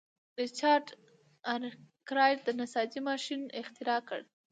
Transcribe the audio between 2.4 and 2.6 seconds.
د